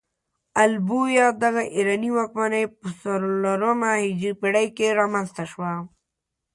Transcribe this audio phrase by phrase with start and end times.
[0.63, 5.71] ال بویه دغه ایراني واکمنۍ په څلورمه هجري پيړۍ کې رامنځته شوه.